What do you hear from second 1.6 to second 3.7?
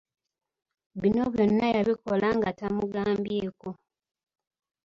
yabikola nga tamugambyeko.